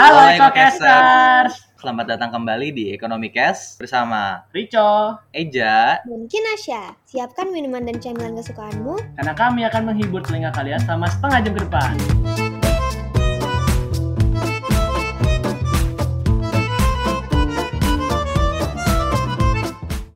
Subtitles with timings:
[0.00, 1.76] Halo Ekokasters.
[1.76, 6.00] Selamat datang kembali di Ekonomi Cash bersama Rico, Eja.
[6.08, 8.96] Dan Kinasya, siapkan minuman dan camilan kesukaanmu.
[8.96, 11.92] karena kami akan menghibur telinga kalian selama setengah jam ke depan.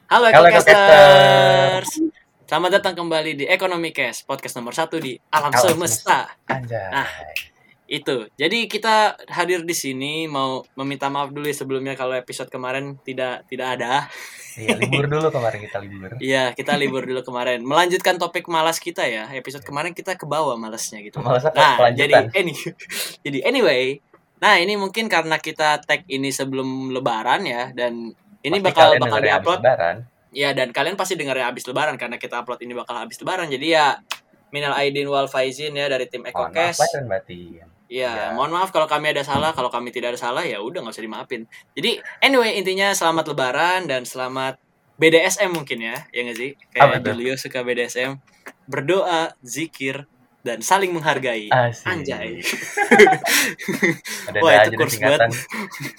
[0.08, 1.90] Halo Halo, Ekokasters.
[2.48, 6.32] Selamat datang kembali di Ekonomi Cash, podcast nomor satu di alam, Alam semesta.
[6.48, 6.88] Anjay.
[6.88, 7.52] Ah.
[7.84, 8.32] Itu.
[8.40, 13.44] Jadi kita hadir di sini mau meminta maaf dulu ya sebelumnya kalau episode kemarin tidak
[13.52, 14.08] tidak ada.
[14.54, 16.11] Iya, libur dulu kemarin kita libur.
[16.22, 17.61] Iya, kita libur dulu kemarin.
[17.61, 19.28] Melanjutkan topik malas kita ya.
[19.34, 21.20] Episode kemarin kita ke bawah malasnya gitu.
[21.20, 21.44] Malas?
[21.52, 22.54] Nah, jadi any,
[23.26, 24.00] jadi anyway,
[24.40, 28.14] nah ini mungkin karena kita tag ini sebelum Lebaran ya dan
[28.44, 29.96] ini Pasti bakal bakal diupload Lebaran.
[30.34, 33.47] Ya dan kalian pasti dengarnya habis lebaran karena kita upload ini bakal habis lebaran.
[33.47, 34.03] Jadi ya
[34.50, 37.66] minal aidin wal faizin ya dari tim Mohon maaf lahir dan batin.
[37.94, 38.27] Ya, Ya.
[38.34, 41.06] mohon maaf kalau kami ada salah, kalau kami tidak ada salah ya udah nggak usah
[41.06, 41.47] dimaafin.
[41.78, 44.59] Jadi anyway intinya selamat lebaran dan selamat
[44.98, 46.50] BDSM mungkin ya, ya nggak sih?
[46.75, 47.06] Kayak?
[47.06, 48.19] Julio suka BDSM,
[48.67, 50.11] berdoa, zikir
[50.42, 51.48] dan saling menghargai.
[51.48, 51.87] Asik.
[51.89, 52.42] Anjay.
[54.28, 55.31] Ada Wah, itu kurs singkatan.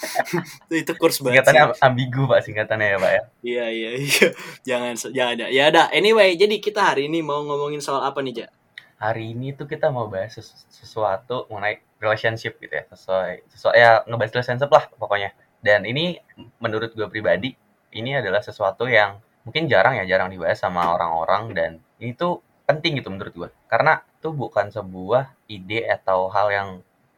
[0.85, 1.41] Itu kurs banget.
[1.47, 1.81] Singkatannya sih.
[1.81, 3.21] ambigu Pak singkatannya ya, Pak ya.
[3.41, 4.27] Iya iya iya.
[4.69, 5.45] Jangan jangan ada.
[5.49, 5.83] Ya ada.
[5.89, 8.47] Anyway, jadi kita hari ini mau ngomongin soal apa nih, Ja?
[8.95, 12.83] Hari ini tuh kita mau bahas sesu- sesuatu mengenai relationship gitu ya.
[12.91, 15.35] Sesuai sesuai ya ngebahas relationship lah pokoknya.
[15.59, 16.19] Dan ini
[16.63, 17.55] menurut gue pribadi
[17.95, 22.97] ini adalah sesuatu yang mungkin jarang ya jarang dibahas sama orang-orang dan ini tuh penting
[22.99, 23.49] gitu menurut gue.
[23.69, 26.67] Karena itu bukan sebuah ide atau hal yang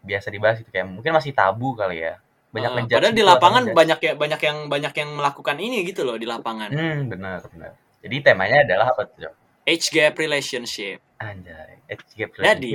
[0.03, 2.19] biasa dibahas gitu kayak mungkin masih tabu kali ya.
[2.51, 3.77] Banyak ngejudge padahal di gitu, lapangan ngejudge.
[3.79, 6.69] banyak ya banyak yang banyak yang melakukan ini gitu loh di lapangan.
[6.71, 7.71] Hmm, benar benar.
[8.01, 9.31] Jadi temanya adalah apa tuh?
[9.67, 11.03] Age gap relationship.
[11.19, 12.47] Anjay, age gap relationship.
[12.47, 12.73] Jadi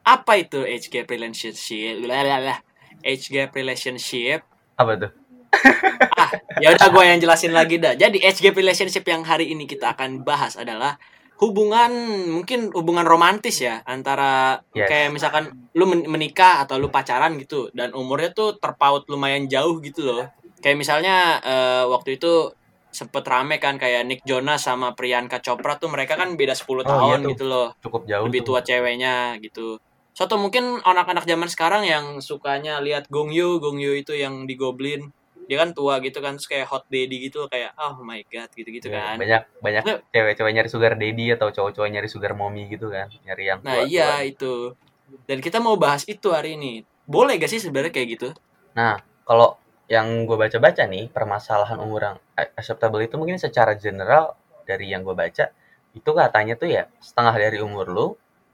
[0.00, 1.94] apa itu age gap relationship?
[2.00, 2.56] Lalalala.
[3.04, 4.40] Age gap relationship.
[4.74, 5.12] apa tuh?
[6.64, 7.92] Ya udah gue yang jelasin lagi dah.
[7.92, 10.96] Jadi age gap relationship yang hari ini kita akan bahas adalah
[11.40, 11.88] hubungan
[12.28, 14.88] mungkin hubungan romantis ya antara Yes.
[14.92, 19.80] kayak misalkan lu men- menikah atau lu pacaran gitu dan umurnya tuh terpaut lumayan jauh
[19.80, 20.28] gitu loh.
[20.60, 22.52] Kayak misalnya eh, waktu itu
[22.90, 26.82] sempet rame kan kayak Nick Jonas sama Priyanka Chopra tuh mereka kan beda 10 Oh,
[26.82, 27.30] tahun iya tuh.
[27.32, 27.68] gitu loh.
[27.78, 28.46] Cukup jauh Lebih tuh.
[28.48, 29.78] tua ceweknya gitu.
[30.10, 34.54] Suatu mungkin anak-anak zaman sekarang yang sukanya lihat Gong Yoo, Gong Yoo itu yang di
[34.54, 35.08] Goblin.
[35.46, 38.86] Dia kan tua gitu kan terus kayak hot daddy gitu kayak oh my god gitu-gitu
[38.86, 39.16] Iya, kan.
[39.18, 39.98] banyak banyak Nah.
[40.08, 43.88] cewek-cewek nyari sugar daddy atau cowok-cowok nyari sugar mommy gitu kan nyari yang Nah, tua-tua.
[43.88, 44.74] iya itu.
[45.24, 46.82] Dan kita mau bahas itu hari ini.
[47.02, 48.28] Boleh gak sih sebenarnya kayak gitu?
[48.70, 49.58] nah kalau
[49.90, 52.16] yang gue baca-baca nih permasalahan umur yang
[52.54, 55.50] acceptable itu mungkin secara general dari yang gue baca
[55.90, 58.06] itu katanya tuh ya setengah dari umur lu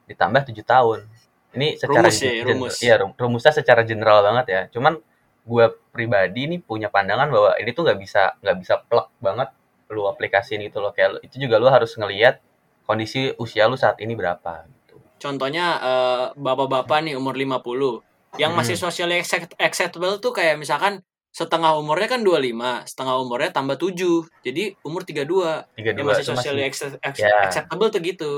[0.08, 1.04] ditambah tujuh tahun
[1.52, 2.74] ini secara Rumus ya, rumus.
[2.80, 4.96] iya rum- rumusnya secara general banget ya cuman
[5.44, 9.52] gue pribadi nih punya pandangan bahwa ini tuh nggak bisa nggak bisa plek banget
[9.92, 12.40] lu aplikasiin itu loh kayak itu juga lu harus ngelihat
[12.82, 18.00] kondisi usia lu saat ini berapa gitu Contohnya eh, bapak-bapak nih umur 50
[18.40, 18.58] yang Hmm.
[18.58, 21.04] masih socially accept- acceptable tuh kayak misalkan
[21.36, 24.24] setengah umurnya kan 25, setengah umurnya tambah 7.
[24.40, 25.68] Jadi umur 32.
[25.76, 27.36] tiga Yang dua masih socially masih accept- ac- Ya.
[27.44, 28.32] acceptable tuh gitu.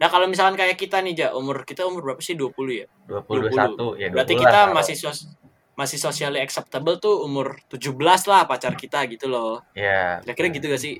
[0.00, 2.32] Nah, kalau misalkan kayak kita nih, Ja, umur kita umur berapa sih?
[2.32, 2.86] 20 ya?
[3.04, 5.28] dua puluh satu ya Berarti 20 kita lah, masih sos-
[5.74, 9.60] masih socially acceptable tuh umur 17 lah pacar kita gitu loh.
[9.72, 10.96] ya Kira-kira gitu gak sih?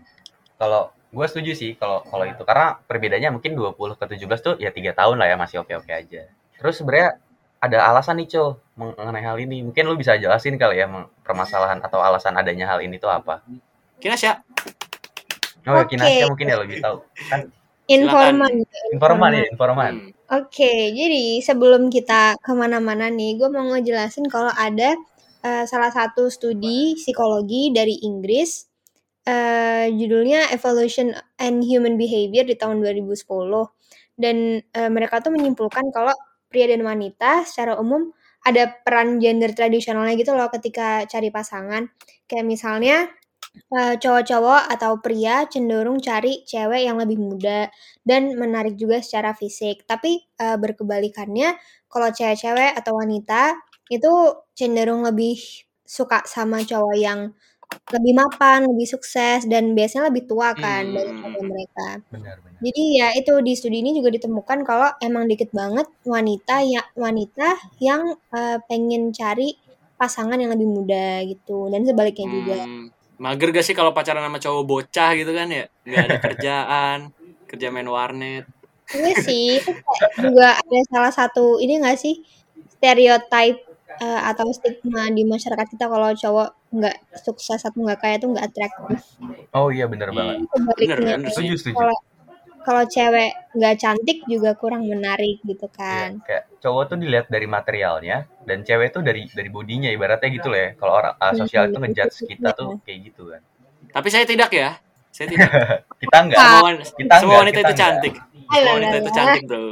[0.54, 4.68] kalau gue setuju sih kalau kalau itu karena perbedaannya mungkin 20 ke 17 tuh ya
[4.68, 7.16] tiga tahun lah ya masih oke oke aja terus sebenarnya
[7.58, 10.86] ada alasan nih Cil mengenai hal ini mungkin lu bisa jelasin kali ya
[11.26, 13.42] permasalahan atau alasan adanya hal ini tuh apa
[13.98, 15.98] Kira sih oh ya Oke.
[15.98, 16.96] Kinasya mungkin ya lebih tahu
[17.26, 17.40] kan
[17.88, 18.52] Informan.
[18.92, 19.94] informan ya informan
[20.28, 20.44] Hmm.
[20.44, 24.92] Oke, jadi sebelum kita ke mana-mana nih, gue mau ngejelasin kalau ada
[25.40, 28.68] eh, salah satu studi psikologi dari Inggris,
[29.24, 33.72] eh, judulnya Evolution and Human Behavior di tahun 2010.
[34.20, 36.12] Dan eh, mereka tuh menyimpulkan kalau
[36.48, 38.12] pria dan wanita secara umum
[38.46, 41.88] ada peran gender tradisionalnya gitu loh ketika cari pasangan.
[42.24, 42.96] Kayak misalnya
[43.76, 47.68] eh, cowok-cowok atau pria cenderung cari cewek yang lebih muda
[48.04, 49.84] dan menarik juga secara fisik.
[49.88, 51.58] Tapi eh, berkebalikannya,
[51.90, 53.56] kalau cewek-cewek atau wanita
[53.92, 54.12] itu
[54.56, 55.40] cenderung lebih
[55.88, 57.32] suka sama cowok yang
[57.94, 60.94] lebih mapan, lebih sukses, dan biasanya lebih tua kan Hmm.
[60.96, 61.88] daripada mereka.
[62.12, 66.54] benar benar Jadi ya itu di studi ini juga ditemukan kalau emang dikit banget wanita
[66.66, 67.48] ya wanita
[67.88, 68.02] yang
[68.38, 69.48] eh, pengen cari
[70.00, 72.58] pasangan yang lebih muda gitu dan sebaliknya juga.
[72.58, 72.90] Hmm,
[73.22, 75.62] mager gak sih kalau pacaran sama cowok bocah gitu kan ya?
[75.86, 76.98] Nggak ada kerjaan,
[77.48, 78.44] kerja main warnet.
[78.96, 79.46] Iya sih,
[80.24, 82.14] juga ada salah satu ini gak sih
[82.74, 83.58] stereotype
[83.96, 88.46] eh, atau stigma di masyarakat kita kalau cowok nggak sukses atau nggak kaya tuh nggak
[88.52, 89.00] atraktif.
[89.56, 90.44] Oh iya bener banget.
[90.44, 90.52] Iya.
[90.52, 91.72] Sebaliknya, setuju.
[91.72, 91.96] kalau
[92.62, 96.10] kalau cewek nggak cantik juga kurang menarik gitu Iya, kan.
[96.20, 100.60] kayak cowok tuh dilihat dari materialnya dan cewek tuh dari dari bodinya ibaratnya gitu loh
[100.60, 100.70] ya.
[100.76, 102.58] Kalau orang ah, sosial itu Hmm, ngejudge kita iya.
[102.58, 103.40] tuh kayak gitu kan.
[103.88, 104.70] Tapi saya tidak ya.
[105.08, 105.50] Saya tidak.
[106.04, 106.38] Kita enggak.
[106.38, 107.80] Semua, wan- Kita semua enggak, wanita kita itu enggak.
[107.82, 108.14] cantik.
[108.48, 109.62] Semua wanita itu cantik, Bro.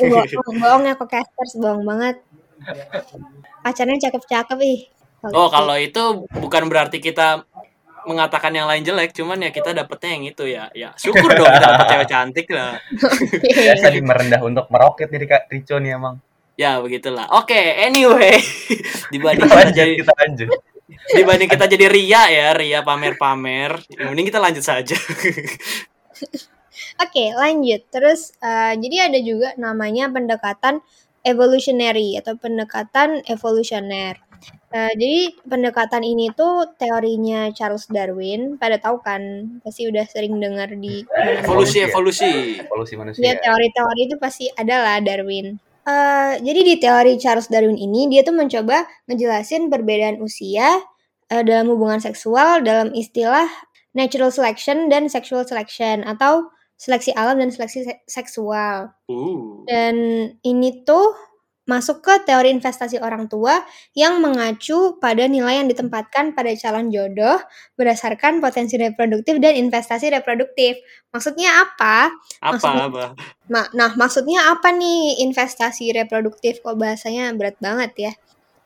[0.00, 2.16] bohong, bohong ya kok casters bohong banget.
[3.62, 4.80] Pacarnya cakep-cakep ih.
[5.30, 7.46] Oh, kalau itu bukan berarti kita
[8.02, 10.64] mengatakan yang lain jelek, cuman ya kita dapetnya yang itu ya.
[10.74, 12.74] Ya, syukur dong kita dapet cewek cantik lah.
[13.38, 16.18] Biasa di merendah untuk meroket nih Kak Rico nih emang.
[16.58, 17.30] Ya, begitulah.
[17.32, 18.36] Oke, anyway.
[19.14, 20.48] Dibanding Kita lanjut, jadi kita lanjut.
[20.92, 23.80] dibanding kita jadi ria ya, ria pamer-pamer.
[23.88, 24.92] Ya, mending kita lanjut saja.
[27.00, 27.82] Oke, lanjut.
[27.88, 30.84] Terus eh, jadi ada juga namanya pendekatan
[31.22, 34.18] evolutionary atau pendekatan evolusioner.
[34.72, 38.56] Eh, jadi pendekatan ini tuh teorinya Charles Darwin.
[38.58, 39.22] Pada tahu kan?
[39.62, 41.04] Pasti udah sering dengar di.
[41.44, 42.58] Evolusi, evolusi.
[42.58, 43.22] Evolusi manusia.
[43.22, 45.60] Ya teori-teori itu pasti ada lah Darwin.
[45.82, 50.78] Eh, jadi di teori Charles Darwin ini dia tuh mencoba ngejelasin perbedaan usia
[51.26, 53.50] eh, dalam hubungan seksual dalam istilah
[53.90, 58.90] natural selection dan sexual selection atau seleksi alam dan seleksi se- seksual.
[59.06, 59.62] Uh.
[59.70, 59.94] Dan
[60.42, 61.14] ini tuh
[61.62, 63.62] masuk ke teori investasi orang tua
[63.94, 67.38] yang mengacu pada nilai yang ditempatkan pada calon jodoh
[67.78, 70.82] berdasarkan potensi reproduktif dan investasi reproduktif.
[71.14, 72.10] Maksudnya apa?
[72.42, 73.04] Apa Maksudnya- apa?
[73.46, 76.58] Ma- nah, maksudnya apa nih investasi reproduktif?
[76.66, 78.12] Kok bahasanya berat banget ya?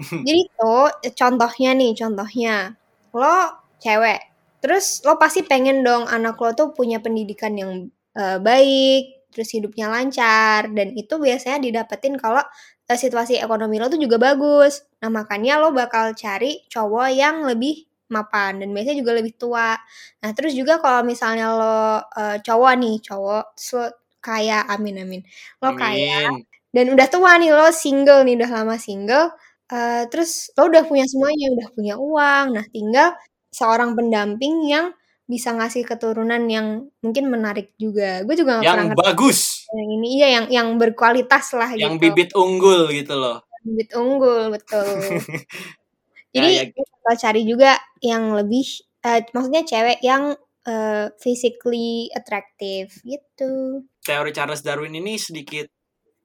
[0.27, 2.81] Jadi tuh contohnya nih, contohnya
[3.13, 4.21] lo cewek,
[4.65, 9.87] terus lo pasti pengen dong anak lo tuh punya pendidikan yang eh, baik, terus hidupnya
[9.93, 12.43] lancar, dan itu biasanya didapetin kalau
[12.89, 14.83] eh, situasi ekonomi lo tuh juga bagus.
[15.03, 19.75] Nah makanya lo bakal cari cowok yang lebih mapan dan biasanya juga lebih tua.
[20.23, 21.79] Nah terus juga kalau misalnya lo
[22.19, 23.45] eh, cowok nih, cowok,
[23.77, 23.85] lo
[24.23, 25.23] kaya, amin amin,
[25.63, 26.43] lo kaya Amin.
[26.75, 29.31] dan udah tua nih lo single nih udah lama single
[29.71, 33.15] eh, terus lo udah punya semuanya udah punya uang nah tinggal
[33.55, 34.91] seorang pendamping yang
[35.27, 38.23] bisa ngasih keturunan yang mungkin menarik juga.
[38.23, 39.39] Gue juga gak pernah Yang ngerti bagus,
[39.75, 40.07] yang ini.
[40.19, 42.03] Iya yang yang berkualitas lah yang gitu.
[42.11, 43.43] bibit unggul gitu loh.
[43.67, 44.87] bibit unggul betul.
[46.35, 46.85] Jadi Ya, ya.
[47.03, 47.71] bakal cari juga
[48.05, 48.67] yang lebih
[49.03, 50.35] eh, maksudnya cewek yang
[50.67, 53.83] eh, physically attractive gitu.
[54.05, 55.67] Teori Charles Darwin ini sedikit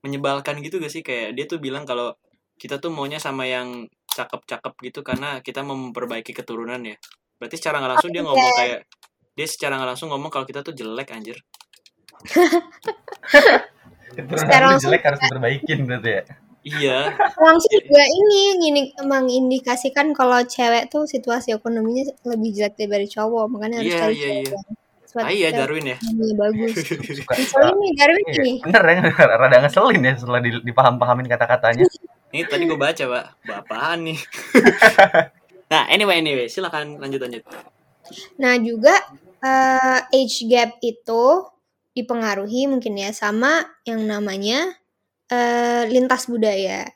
[0.06, 1.01] menyebalkan gitu gak sih?
[1.06, 2.13] Kayak dia tuh bilang kalau
[2.62, 6.97] kita tuh maunya sama yang cakep-cakep gitu karena kita mau memperbaiki keturunan ya.
[7.42, 8.80] Berarti secara nggak langsung dia ngomong kayak
[9.34, 11.42] dia secara nggak langsung ngomong kalau kita tuh jelek anjir.
[14.14, 16.24] Secara langsung jelek harus diperbaikin berarti ya.
[16.62, 23.46] Iya, langsung juga ini ngini, mengindikasikan kalau cewek tuh situasi ekonominya lebih jelek daripada cowok
[23.50, 24.60] makanya harus Iya, cari iya, cewek iya.
[25.10, 25.98] suatu ah iya Darwin ya.
[26.38, 26.72] bagus
[27.18, 27.34] Suka,
[27.74, 29.00] nih Darwin Iya, nih bener ya,
[29.42, 31.86] rada ngeselin ya setelah di- dipaham-pahamin kata-katanya.
[32.30, 34.18] Ini tadi gue baca pak, bapaan nih.
[35.71, 37.44] nah anyway anyway silakan lanjut lanjut.
[38.35, 38.91] nah juga
[39.39, 41.47] eh, age gap itu
[41.95, 44.75] dipengaruhi mungkin ya sama yang namanya
[45.31, 46.91] eh, lintas budaya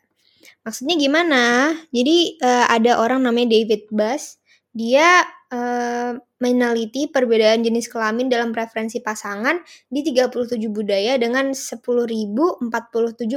[0.67, 4.43] maksudnya gimana jadi eh, ada orang namanya David Bass
[4.75, 5.23] dia
[5.55, 6.11] eh,
[6.43, 12.59] meneliti perbedaan jenis kelamin dalam preferensi pasangan di 37 budaya dengan 10.047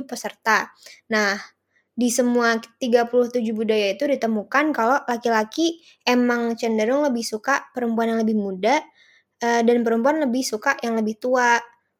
[0.02, 0.68] peserta.
[1.14, 1.38] Nah,
[1.98, 8.38] di semua 37 budaya itu ditemukan kalau laki-laki emang cenderung lebih suka perempuan yang lebih
[8.38, 8.78] muda
[9.42, 11.58] eh, dan perempuan lebih suka yang lebih tua.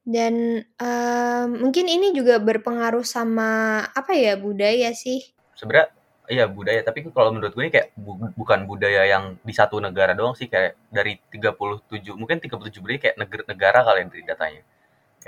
[0.09, 5.19] Dan eh, mungkin ini juga berpengaruh sama apa ya budaya sih.
[5.59, 5.90] Sebenarnya
[6.31, 10.14] iya budaya, tapi kalau menurut gue ini kayak bu- bukan budaya yang di satu negara
[10.14, 14.62] doang sih kayak dari 37 mungkin 37 budaya kayak negara, negara kali yang dari datanya.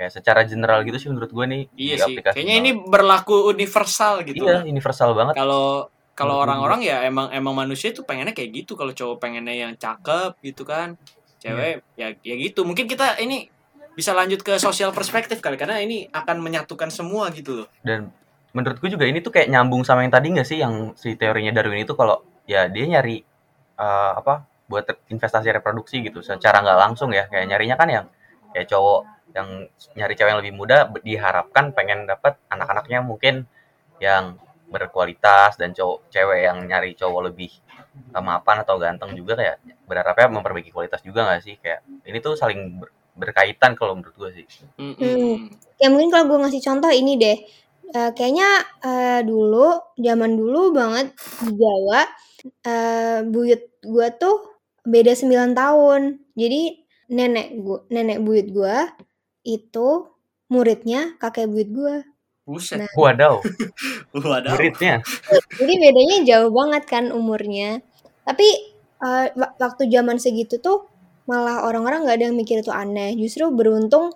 [0.01, 2.17] Kayak secara general gitu sih menurut gue nih Iya sih.
[2.17, 4.49] Kayaknya ini berlaku universal gitu.
[4.49, 5.37] iya universal banget.
[5.37, 8.73] Kalau kalau Menurut orang-orang ya emang emang manusia itu pengennya kayak gitu.
[8.73, 10.97] Kalau cowok pengennya yang cakep gitu kan.
[11.37, 12.65] Cewek ya ya gitu.
[12.65, 13.45] Mungkin kita ini
[13.93, 17.67] bisa lanjut ke sosial perspektif kali karena ini akan menyatukan semua gitu loh.
[17.85, 18.09] Dan
[18.57, 21.53] menurut gue juga ini tuh kayak nyambung sama yang tadi nggak sih yang si teorinya
[21.53, 23.21] Darwin itu kalau ya dia nyari
[23.77, 28.05] eh, apa buat investasi reproduksi gitu secara nggak langsung ya kayak nyarinya kan yang
[28.55, 29.49] kayak cowok yang
[29.97, 33.47] nyari cewek yang lebih muda diharapkan pengen dapat anak-anaknya mungkin
[33.99, 34.37] yang
[34.71, 37.51] berkualitas dan cowok cewek yang nyari cowok lebih
[38.11, 39.57] mapan atau ganteng juga kayak
[39.87, 44.29] berharapnya memperbaiki kualitas juga nggak sih kayak ini tuh saling ber- berkaitan kalau menurut gue
[44.43, 44.45] sih.
[44.79, 45.51] Hmm.
[45.79, 47.37] Ya mungkin kalau gue ngasih contoh ini deh.
[47.91, 48.47] Eee, kayaknya,
[48.87, 49.67] eee, dulu,
[49.99, 51.11] zaman dulu banget
[51.43, 52.07] di Jawa,
[52.63, 54.35] eee, buyut gua tuh
[54.87, 56.01] beda 9 tahun.
[56.39, 56.61] Jadi
[57.11, 58.87] nenek gu nenek buyut gua
[59.45, 59.89] itu
[60.53, 61.95] muridnya kakek buyut gua.
[62.47, 62.81] Buset.
[62.81, 63.35] Nah Wadaw,
[64.13, 64.59] Waduh.
[64.59, 65.03] muridnya.
[65.59, 67.81] jadi bedanya jauh banget kan umurnya.
[68.27, 68.47] Tapi,
[69.03, 69.29] wa
[69.63, 70.77] waktu zaman segitu tuh
[71.29, 73.13] malah orang-orang nggak ada yang mikir itu aneh.
[73.19, 74.13] Justru beruntung,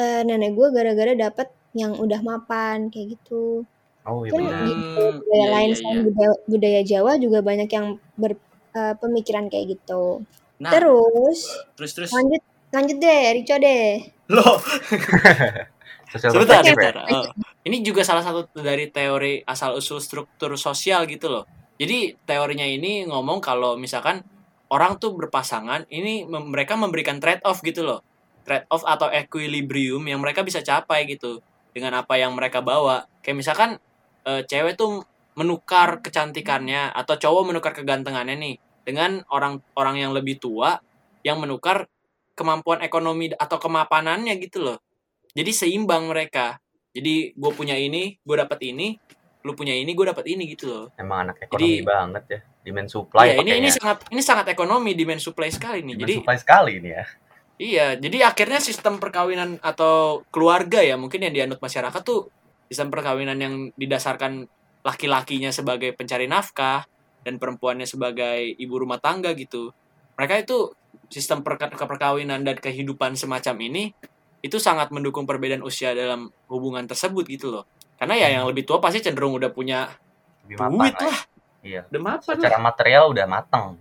[0.00, 3.66] eee, nenek gua gara-gara dapet yang udah mapan, kayak gitu.
[4.04, 4.66] Oh, iya Kan benar.
[4.66, 6.02] di Hmm, budaya iya lain iya selain iya.
[6.08, 7.86] budaya budaya Jawa juga banyak yang
[8.20, 8.32] ber
[8.76, 10.24] eee, pemikiran kayak gitu.
[10.60, 10.84] Nah,
[11.36, 11.38] Terus,
[11.76, 12.14] terus terus.
[12.14, 14.00] lanjut lanjut deh, Rico deh.
[14.32, 14.56] Loh,
[16.12, 17.08] Sosial sebentar, sebentar.
[17.08, 17.26] Eh,
[17.64, 21.48] ini juga salah satu dari teori asal-usul struktur sosial gitu loh.
[21.80, 24.20] Jadi teorinya ini ngomong kalau misalkan
[24.68, 28.04] orang tuh berpasangan, ini mem- mereka memberikan trade off gitu loh.
[28.44, 31.40] Trade off atau equilibrium yang mereka bisa capai gitu
[31.72, 33.08] dengan apa yang mereka bawa.
[33.24, 33.70] Kayak misalkan
[34.28, 35.00] eh, cewek tuh
[35.32, 40.76] menukar kecantikannya atau cowok menukar kegantengannya nih dengan orang-orang yang lebih tua
[41.24, 41.88] yang menukar
[42.32, 44.78] kemampuan ekonomi atau kemapanannya gitu loh.
[45.32, 46.60] Jadi seimbang mereka.
[46.92, 48.96] Jadi gue punya ini, gue dapat ini,
[49.42, 50.84] lu punya ini, gue dapat ini gitu loh.
[51.00, 52.40] Emang anak ekonomi Jadi- banget ya.
[52.62, 55.98] Demand supply Iya, ini ini sangat ini sangat ekonomi demand supply sekali nih.
[55.98, 57.04] Demand Jadi supply sekali ini ya.
[57.58, 62.30] iya, jadi akhirnya sistem perkawinan atau keluarga ya mungkin yang dianut masyarakat tuh
[62.70, 64.46] sistem perkawinan yang didasarkan
[64.86, 66.86] laki-lakinya sebagai pencari nafkah
[67.26, 69.74] dan perempuannya sebagai ibu rumah tangga gitu.
[70.14, 70.70] Mereka itu
[71.12, 73.92] sistem perka- perkawinan dan kehidupan semacam ini
[74.40, 77.68] itu sangat mendukung perbedaan usia dalam hubungan tersebut gitu loh.
[77.94, 79.86] Karena ya yang lebih tua pasti cenderung udah punya
[80.48, 81.06] Lebih duit lah.
[81.06, 81.18] lah,
[81.62, 81.80] Iya.
[81.86, 82.36] udah mapan lah.
[82.42, 83.78] Secara material udah matang.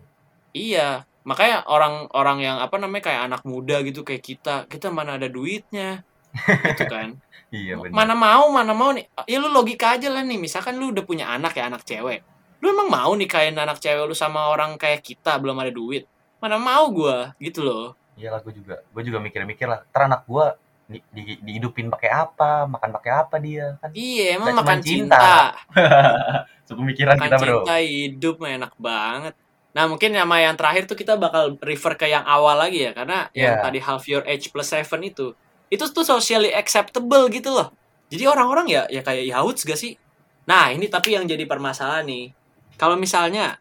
[0.51, 0.87] Iya,
[1.23, 6.03] makanya orang-orang yang apa namanya kayak anak muda gitu kayak kita, kita mana ada duitnya,
[6.69, 7.17] gitu kan?
[7.49, 7.95] Iya benar.
[7.95, 9.07] mana mau, mana mau nih?
[9.25, 12.21] Ya lu logika aja lah nih, misalkan lu udah punya anak ya anak cewek,
[12.59, 16.05] lu emang mau nikahin anak cewek lu sama orang kayak kita belum ada duit?
[16.41, 17.93] Mana mau gua, gitu loh.
[18.17, 18.81] Iya lah gue juga.
[18.89, 19.85] Gue juga mikir-mikir lah.
[19.87, 20.45] Ntar anak gue
[20.91, 23.89] di, di, dihidupin pakai apa, makan pakai apa dia kan.
[23.93, 25.15] Iya, emang makan cinta.
[25.15, 25.37] cinta,
[26.67, 27.47] Sepemikiran makan kita bro.
[27.63, 29.33] cinta hidup enak banget.
[29.71, 33.31] Nah mungkin sama yang terakhir tuh kita bakal refer ke yang awal lagi ya karena
[33.31, 33.63] yang Iya.
[33.63, 35.31] tadi half your age plus seven itu
[35.71, 37.71] itu tuh socially acceptable gitu loh.
[38.11, 39.95] Jadi orang-orang ya ya kayak yauds gak sih?
[40.43, 42.35] Nah ini tapi yang jadi permasalahan nih.
[42.75, 43.55] Kalau misalnya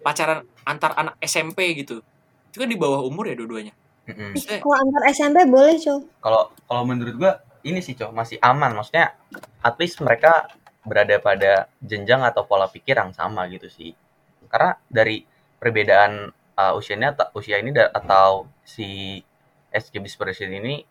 [0.00, 2.00] pacaran antar anak SMP gitu,
[2.50, 3.70] itu kan di bawah umur ya dua-duanya.
[4.10, 5.98] Maksudnya, Kalau antar SMP boleh, Cow.
[6.18, 8.74] Kalau kalau menurut gue ini sih cowok masih aman.
[8.74, 9.14] Maksudnya
[9.62, 10.50] at least mereka
[10.82, 13.94] berada pada jenjang atau pola pikir yang sama gitu sih.
[14.50, 15.22] Karena dari
[15.62, 19.20] perbedaan uh, usianya usia ini da- atau si
[19.70, 20.82] SG dispersion ini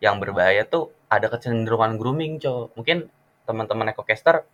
[0.00, 2.72] yang berbahaya tuh ada kecenderungan grooming cowok.
[2.72, 3.04] Mungkin
[3.44, 4.48] teman-teman ekocaster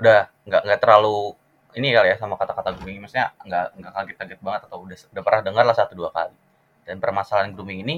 [0.00, 1.36] udah nggak nggak terlalu
[1.78, 3.02] ini kali ya sama kata-kata grooming.
[3.04, 6.34] Maksudnya nggak nggak kaget-kaget banget atau udah udah pernah dengar lah satu dua kali.
[6.86, 7.96] Dan permasalahan grooming ini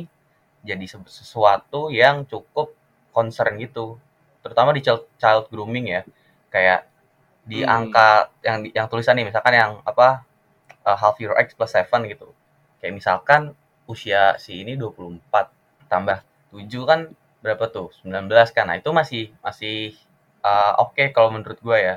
[0.64, 2.72] jadi se- sesuatu yang cukup
[3.14, 3.98] concern gitu.
[4.44, 6.02] Terutama di child, child grooming ya.
[6.52, 6.86] Kayak
[7.44, 7.72] di Hmm.
[7.90, 10.24] angka yang yang tulisan nih misalkan yang apa
[10.86, 12.28] uh, half your x plus seven gitu.
[12.80, 13.42] Kayak misalkan
[13.88, 15.52] usia si ini 24
[15.92, 16.18] tambah
[16.52, 17.00] 7 kan
[17.44, 17.88] berapa tuh?
[18.00, 18.64] 19 kan?
[18.70, 19.92] Nah itu masih masih
[20.44, 21.94] uh, oke kalau menurut gua ya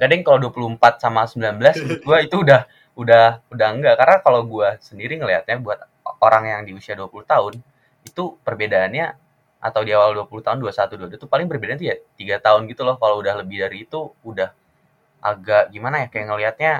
[0.00, 2.64] enggak deh kalau 24 sama 19 menurut gua itu udah
[2.96, 5.84] udah udah enggak karena kalau gua sendiri ngelihatnya buat
[6.24, 7.52] orang yang di usia 20 tahun
[8.08, 9.12] itu perbedaannya
[9.60, 12.80] atau di awal 20 tahun 21 22 itu paling berbeda tuh ya 3 tahun gitu
[12.80, 12.96] loh.
[12.96, 14.48] Kalau udah lebih dari itu udah
[15.20, 16.72] agak gimana ya kayak ngelihatnya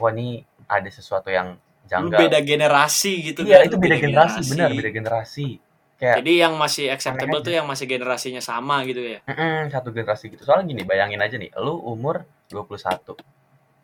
[0.00, 2.18] wah ini ada sesuatu yang lu janggal.
[2.24, 5.46] beda generasi gitu iya kan, itu lu beda generasi benar beda generasi
[6.00, 9.20] kayak Jadi yang masih acceptable tuh yang masih generasinya sama gitu ya.
[9.28, 10.48] Mm-mm, satu generasi gitu.
[10.48, 13.20] Soalnya gini, bayangin aja nih, lu umur 21.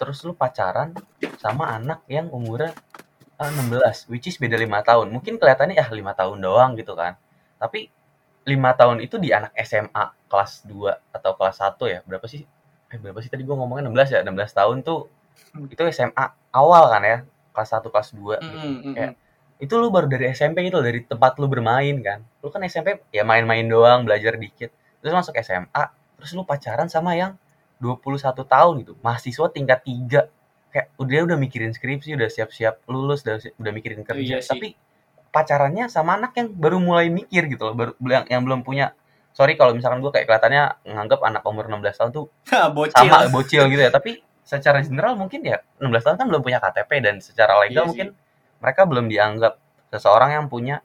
[0.01, 0.97] Terus lu pacaran
[1.37, 2.73] sama anak yang umurnya
[3.37, 5.07] eh, 16, which is beda 5 tahun.
[5.13, 7.21] Mungkin kelihatannya ya 5 tahun doang gitu kan.
[7.61, 7.93] Tapi
[8.49, 12.01] 5 tahun itu di anak SMA kelas 2 atau kelas 1 ya.
[12.09, 12.49] Berapa sih?
[12.89, 14.21] Eh berapa sih tadi gua ngomongnya 16 ya?
[14.25, 15.13] 16 tahun tuh
[15.69, 17.19] itu SMA awal kan ya.
[17.53, 18.57] Kelas 1 kelas 2 gitu.
[18.57, 19.13] Mm, mm, mm, Kayak,
[19.57, 22.21] itu lu baru dari SMP gitu dari tempat lu bermain kan.
[22.45, 24.69] Lu kan SMP ya main-main doang belajar dikit.
[25.01, 25.85] Terus masuk SMA
[26.17, 27.37] terus lu pacaran sama yang
[27.81, 28.93] 21 tahun gitu.
[29.01, 34.21] Mahasiswa tingkat 3 kayak udah udah mikirin skripsi udah siap-siap lulus udah udah mikirin kerja
[34.21, 34.53] iya sih.
[34.53, 34.69] tapi
[35.33, 38.93] pacarannya sama anak yang baru mulai mikir gitu loh baru yang, yang belum punya.
[39.33, 42.27] Sorry kalau misalkan gue kayak kelihatannya nganggap anak umur 16 tahun tuh
[42.77, 42.93] Bocil.
[42.93, 43.93] sama bocil gitu ya.
[43.93, 47.85] Tapi secara general mungkin ya 16 tahun kan belum punya KTP dan secara Iya legal
[47.93, 48.09] sih.
[48.67, 49.63] Mereka belum dianggap
[49.95, 50.83] seseorang yang punya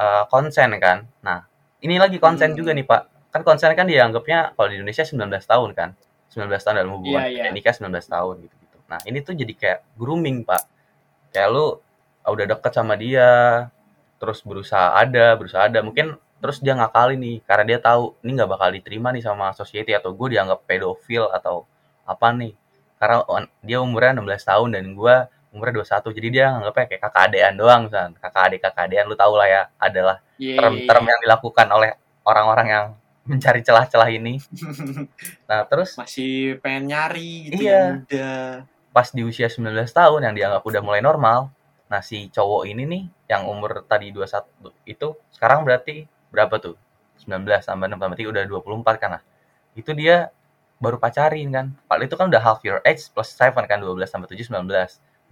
[0.00, 1.04] uh, konsen kan.
[1.20, 1.44] Nah
[1.84, 2.58] ini lagi konsen Hmm.
[2.58, 3.28] juga nih pak.
[3.28, 5.92] Kan konsen kan dianggapnya kalau di Indonesia 19 tahun kan.
[6.32, 7.44] 19 tahun dalam hubungan iya.
[7.44, 10.64] kayak nikah 19 tahun gitu gitu nah ini tuh jadi kayak grooming pak.
[11.36, 11.76] Kayak lu
[12.24, 13.28] ah, udah deket sama dia
[14.16, 15.84] terus berusaha ada berusaha ada.
[15.84, 19.92] Mungkin terus dia ngakalin nih karena dia tahu ini nggak bakal diterima nih sama society
[19.92, 21.68] atau gue dianggap pedofil atau
[22.08, 22.56] apa nih.
[22.96, 23.20] Karena
[23.60, 25.16] dia umurnya 16 tahun dan gue
[25.52, 29.14] umurnya 21 jadi dia nganggapnya kayak kakak adean doang kan kakak adik kakak adean lu
[29.16, 31.10] tau lah ya adalah Iya, iya, term-term iya.
[31.14, 31.90] yang dilakukan oleh
[32.26, 32.86] orang-orang yang
[33.30, 34.40] mencari celah-celah ini.
[35.48, 37.78] Nah terus masih pengen nyari gitu Iya.
[37.78, 38.40] ya udah
[38.92, 41.48] pas di usia 19 tahun yang dianggap udah mulai normal
[41.88, 46.76] nah si cowok ini nih yang umur tadi 21 itu sekarang berarti berapa tuh?
[47.20, 49.22] 19 tambah 6 tambah 3 udah 24 kan nah.
[49.76, 50.32] Itu dia
[50.82, 51.66] baru pacarin kan.
[51.86, 54.66] Padahal itu kan udah half your age plus 7 kan 12 tambah 7 19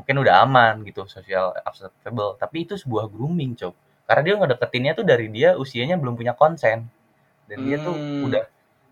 [0.00, 2.34] mungkin udah aman gitu social acceptable.
[2.40, 3.74] Tapi itu sebuah grooming cok.
[4.08, 6.88] Karena dia ngedeketinnya tuh dari dia usianya belum punya konsen.
[7.46, 8.26] Dan dia tuh Hmm.
[8.26, 8.42] udah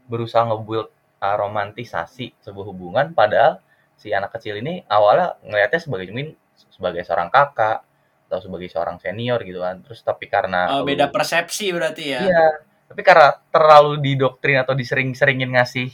[0.06, 0.88] berusaha nge-build
[1.20, 3.60] uh, romantisasi sebuah hubungan padahal
[3.98, 6.32] si anak kecil ini awalnya ngelihatnya sebagai mungkin
[6.70, 7.82] sebagai seorang kakak
[8.28, 9.82] atau sebagai seorang senior gitu kan.
[9.82, 12.20] Terus tapi karena Oh, beda persepsi berarti ya?
[12.22, 12.46] Iya.
[12.88, 15.92] Tapi karena terlalu didoktrin atau disering-seringin ngasih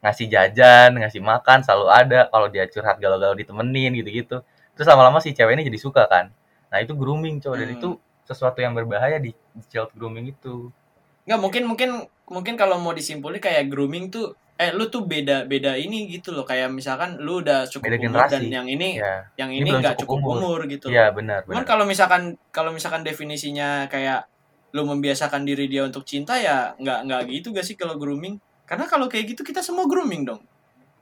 [0.00, 2.20] ngasih jajan ngasih makan selalu ada.
[2.28, 4.40] Kalau dia curhat galau-galau ditemenin gitu-gitu.
[4.74, 6.32] Terus lama-lama si cewek ini jadi suka kan.
[6.72, 7.76] Nah itu grooming cowok dan Hmm.
[7.76, 7.88] itu
[8.24, 10.70] sesuatu yang berbahaya di, di child grooming itu.
[11.26, 11.88] Nggak mungkin mungkin
[12.30, 16.44] mungkin kalau mau disimpulin kayak grooming tuh eh lu tuh beda beda ini gitu loh.
[16.44, 18.32] Kayak misalkan lu udah cukup Beda umur generasi.
[18.36, 20.36] dan yang ini ya yang Ini nggak cukup cukup, umur.
[20.38, 24.28] umur, gitu iya benar Cuman kalau misalkan kalau misalkan definisinya kayak
[24.70, 28.38] lu membiasakan diri dia untuk cinta ya nggak nggak gitu gak sih kalau grooming?
[28.70, 30.40] Karena kalau kayak gitu kita semua grooming dong.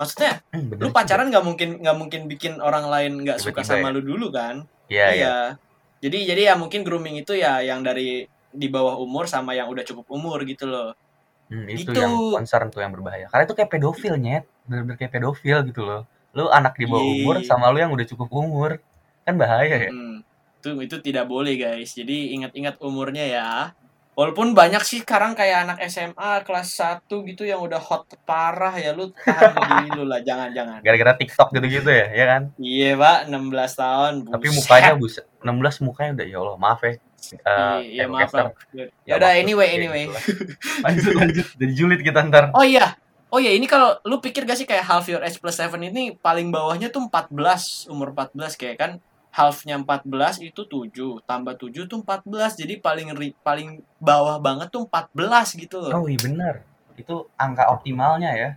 [0.01, 3.85] Maksudnya Hmm, benar lu pacaran nggak mungkin nggak mungkin bikin orang lain nggak suka Tiba-tiba
[3.85, 3.95] sama ya.
[3.95, 4.55] lu dulu kan?
[4.89, 5.35] iya iya
[5.99, 9.85] Jadi jadi ya mungkin grooming itu ya yang dari di bawah umur sama yang udah
[9.85, 10.95] cukup umur gitu loh.
[11.49, 11.99] Hmm, itu Gitu.
[11.99, 13.27] yang concern tuh yang berbahaya.
[13.29, 16.03] Karena itu kayak pedofil nyet, bener-bener kayak pedofil gitu loh.
[16.33, 17.13] Lu anak di bawah Iya.
[17.19, 18.79] umur sama lu yang udah cukup umur,
[19.25, 19.91] kan bahaya ya.
[19.91, 20.23] Hmm,
[20.61, 21.91] itu itu tidak boleh guys.
[21.93, 23.49] Jadi ingat-ingat umurnya ya.
[24.19, 26.75] Walaupun banyak sih sekarang kayak anak SMA kelas
[27.07, 29.55] 1 gitu yang udah hot parah ya lu tahan
[29.87, 30.83] diri lu lah jangan-jangan.
[30.83, 32.43] Gara-gara TikTok gitu-gitu ya, ya kan?
[32.59, 34.13] Iya, Pak, 16 tahun.
[34.27, 34.59] Tapi buset.
[34.59, 36.93] mukanya buset, 16 mukanya udah ya Allah, maaf ya.
[37.31, 38.59] Eh, Iya, maaf, maaf.
[39.07, 40.11] Ya udah anyway, anyway.
[40.11, 40.19] gitu
[40.83, 42.51] lanjut lanjut, jadi julid kita ntar.
[42.59, 42.99] Oh iya.
[43.31, 46.19] Oh iya, ini kalau lu pikir gak sih kayak half your age plus 7 ini
[46.19, 48.91] paling bawahnya tuh 14, umur 14 kayak kan
[49.39, 52.59] halfnya 14 itu 7, tambah 7 tuh 14.
[52.59, 56.03] Jadi paling ri- paling bawah banget tuh 14 gitu loh.
[56.03, 56.67] Oh iya benar,
[56.99, 58.51] itu angka optimalnya ya.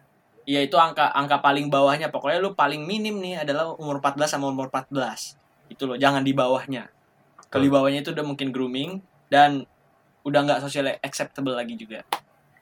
[0.49, 2.09] Iya itu angka angka paling bawahnya.
[2.09, 5.37] Pokoknya lu paling minim nih adalah umur 14 sama umur 14.
[5.69, 6.89] Itu loh, jangan di bawahnya.
[7.53, 8.97] Kalau di bawahnya itu udah mungkin grooming
[9.29, 9.69] dan
[10.25, 12.01] udah nggak social acceptable lagi juga.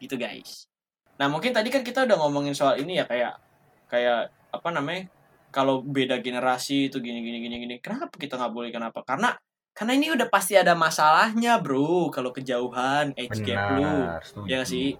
[0.03, 0.67] Gitu guys.
[1.15, 3.39] Nah mungkin tadi kan kita udah ngomongin soal ini ya kayak
[3.88, 5.08] kayak apa namanya
[5.49, 7.75] kalau beda generasi itu gini gini gini gini.
[7.81, 9.01] Kenapa kita nggak boleh kenapa?
[9.05, 9.33] Karena
[9.73, 14.12] karena ini udah pasti ada masalahnya bro kalau kejauhan age gap lu
[14.43, 14.99] ya sih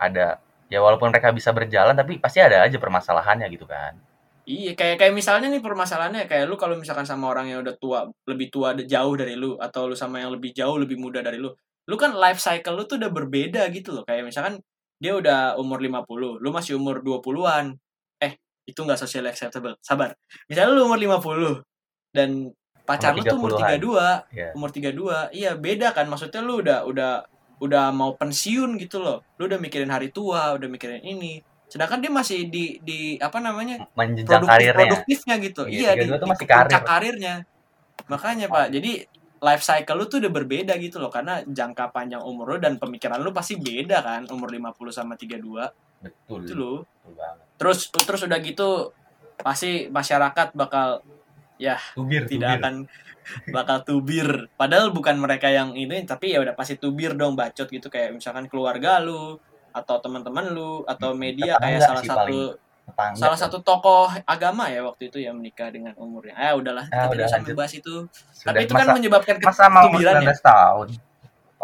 [0.00, 0.40] Ada
[0.72, 3.94] ya walaupun mereka bisa berjalan tapi pasti ada aja permasalahannya gitu kan.
[4.44, 8.04] Iya, kayak kayak misalnya nih permasalahannya kayak lu kalau misalkan sama orang yang udah tua,
[8.28, 11.48] lebih tua jauh dari lu atau lu sama yang lebih jauh lebih muda dari lu.
[11.88, 14.04] Lu kan life cycle lu tuh udah berbeda gitu loh.
[14.04, 14.60] Kayak misalkan
[15.00, 17.76] dia udah umur 50, lu masih umur 20-an.
[18.64, 19.76] Itu nggak social acceptable.
[19.80, 20.16] Sabar.
[20.48, 21.60] Misalnya lu umur 50
[22.10, 22.50] dan
[22.84, 24.28] pacar lu tuh umur 30-an.
[24.28, 24.48] 32, Ya.
[24.52, 25.30] umur 32.
[25.32, 26.06] Iya, beda kan.
[26.06, 27.12] Maksudnya lu udah udah
[27.60, 29.24] udah mau pensiun gitu loh.
[29.36, 31.40] Lu udah mikirin hari tua, udah mikirin ini.
[31.64, 33.88] Sedangkan dia masih di di apa namanya?
[33.96, 34.76] Menjenjang produktif karirnya.
[34.78, 36.84] produktifnya gitu Iya, iya, di, 32 tuh di masih puncak karir.
[36.86, 37.34] karirnya
[38.04, 38.92] makanya pak jadi
[39.40, 43.20] life cycle lu tuh udah berbeda gitu loh karena jangka panjang umur lu dan pemikiran
[43.20, 45.40] lu pasti beda kan umur 50 sama 32
[46.04, 46.38] Betul.
[46.42, 47.44] itu loh Betul banget.
[47.56, 48.68] terus terus udah gitu
[49.36, 51.00] pasti masyarakat bakal
[51.92, 52.60] Tubir, tidak tubir.
[52.60, 52.74] akan
[53.48, 57.88] bakal tubir padahal bukan mereka yang ini tapi ya udah pasti tubir dong bacot gitu
[57.88, 59.40] kayak misalkan keluarga lu
[59.70, 62.38] atau teman-teman lu atau Hmm, media kayak tetangga salah sih satu.
[62.84, 63.16] Tetangga.
[63.16, 66.36] salah satu tokoh agama ya waktu itu yang menikah dengan umurnya.
[66.36, 67.94] Ah udahlah Ah, kita udah tidak usah membahas itu.
[68.30, 70.26] Sudah, Tapi itu masa, kan menyebabkan masa mau umur ketubiran ya.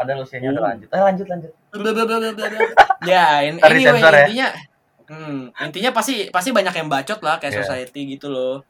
[0.01, 0.03] 19 tahun.
[0.03, 0.69] Padahal usianya udah Oh.
[0.69, 0.89] lanjut.
[0.89, 1.53] Eh lanjut lanjut.
[3.03, 4.13] Ya, in- anyway ya.
[4.23, 4.49] intinya
[5.07, 7.61] hmm, intinya pasti pasti banyak yang bacot lah kayak Iya.
[7.63, 8.61] society gitu loh.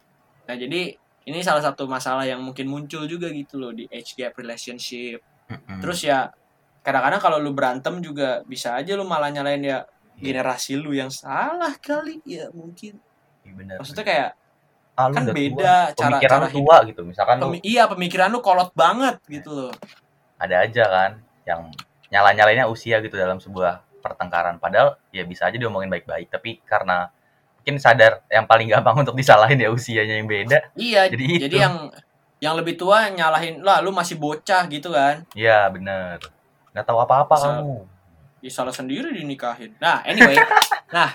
[0.47, 4.35] Nah, jadi ini salah satu masalah yang mungkin muncul juga gitu loh di age gap
[4.35, 5.19] relationship.
[5.47, 5.79] Mm-mm.
[5.81, 6.31] Terus ya
[6.81, 9.83] kadang-kadang kalau lu berantem juga bisa aja lu malah nyalain ya
[10.15, 13.01] Iya, generasi lu yang salah kali ya mungkin.
[13.41, 13.77] iya benar.
[13.79, 14.29] Maksudnya kayak
[14.93, 15.97] Ah, lu kan beda tua.
[15.97, 17.01] cara- Pemikiran cara lu tua gitu.
[17.03, 19.73] Misalkan lu pemi- iya pemikiran lu kolot banget gitu loh.
[20.41, 21.11] Ada aja kan
[21.45, 21.69] yang
[22.09, 27.13] nyala-nyalainnya usia gitu dalam sebuah pertengkaran padahal ya bisa aja diomongin baik-baik tapi karena
[27.61, 31.61] mungkin sadar yang paling gampang untuk disalahin ya usianya yang beda Iya, Jadi jadi, itu.
[31.61, 31.93] yang
[32.41, 35.29] yang lebih tua nyalahin lah lu masih bocah gitu kan.
[35.37, 36.17] ya bener
[36.73, 37.85] nggak tahu apa-apa kamu
[38.41, 39.77] Ya salah sendiri dinikahin.
[39.77, 40.33] Nah, anyway.
[40.97, 41.13] nah,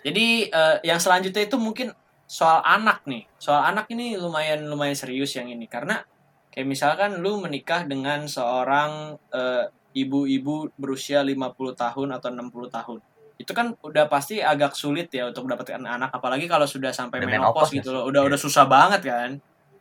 [0.00, 1.92] jadi eh, yang selanjutnya itu mungkin
[2.24, 3.28] soal anak nih.
[3.36, 6.00] Soal anak ini lumayan lumayan serius yang ini karena
[6.50, 12.98] kayak misalkan lu menikah dengan seorang eh, ibu-ibu berusia 50 tahun atau 60 tahun.
[13.40, 17.70] Itu kan udah pasti agak sulit ya untuk mendapatkan anak apalagi kalau sudah sampai menopause
[17.70, 18.02] menopause gitu ya loh.
[18.06, 18.28] Udah Iya.
[18.30, 19.30] udah susah banget kan.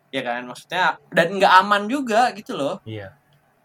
[0.09, 0.41] Ya kan?
[0.47, 2.81] Maksudnya dan nggak aman juga gitu loh.
[2.87, 3.13] iya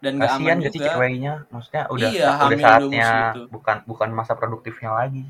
[0.03, 3.09] Dan kasihan aman gak sih ceweknya maksudnya udah Iya, udah hamil saatnya
[3.49, 5.25] bukan bukan masa produktifnya lagi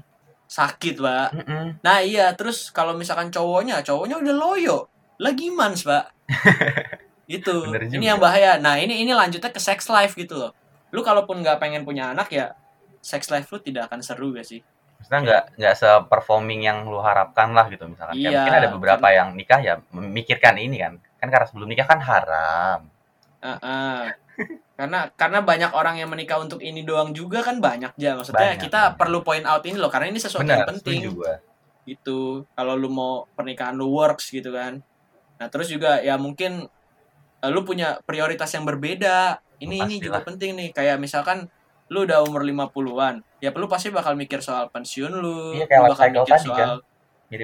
[0.46, 1.28] Sakit, Pak.
[1.34, 1.66] Mm-mm.
[1.82, 4.78] Nah iya, terus kalau misalkan cowoknya, cowoknya udah loyo,
[5.18, 6.06] lagi mans pak.
[7.26, 7.66] gitu.
[7.66, 7.82] Juga.
[7.82, 8.58] Ini yang bahaya.
[8.58, 10.52] Nah ini ini lanjutnya ke sex life gitu loh.
[10.94, 12.54] Lu kalaupun nggak pengen punya anak ya,
[13.00, 14.62] sex life lu tidak akan seru gak sih?
[14.96, 19.08] maksudnya nggak nggak se-performing yang lu harapkan lah gitu misalkan Kayak Iya, mungkin ada beberapa
[19.14, 22.80] yang nikah ya memikirkan ini kan kan karena sebelum nikah kan haram
[23.44, 24.02] Heeh.
[24.80, 28.18] karena karena banyak orang yang menikah untuk ini doang juga kan banyak aja.
[28.18, 28.98] Maksudnya Banyak, kita banyak.
[28.98, 31.00] perlu point out ini loh karena ini sesuatu benar yang penting.
[31.86, 32.20] gitu
[32.58, 34.82] kalau lu mau pernikahan lu works gitu kan
[35.38, 36.66] nah terus juga ya mungkin
[37.52, 39.42] lu punya prioritas yang berbeda.
[39.60, 40.70] Ini ini juga penting nih.
[40.76, 41.48] Kayak misalkan
[41.86, 45.92] lu udah umur 50-an ya lu pasti bakal mikir soal pensiun lu Iya, kayak lu
[45.94, 46.70] bakal mikir tadi soal kan.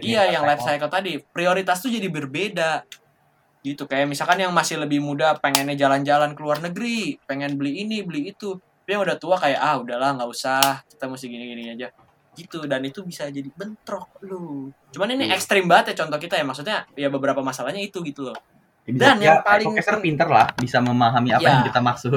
[0.01, 0.89] Iya yang life cycle.
[0.89, 1.13] cycle tadi.
[1.21, 2.81] Prioritas tuh jadi berbeda.
[3.61, 8.01] Gitu kayak misalkan yang masih lebih muda pengennya jalan-jalan ke luar negeri pengen beli ini
[8.01, 8.57] beli itu.
[8.57, 11.93] Tapi yang udah tua kayak ah udahlah nggak usah kita mesti gini-gini aja.
[12.33, 14.73] Gitu dan itu bisa jadi bentrok lu.
[14.89, 15.37] Cuman ini Iya.
[15.37, 16.45] ekstrim banget ya contoh kita ya.
[16.49, 18.37] Maksudnya ya beberapa masalahnya itu gitu loh
[18.81, 21.49] Ya, Dan yang ya, paling Ecocaster pen- pinter lah bisa memahami apa Iya.
[21.53, 22.13] yang kita maksud.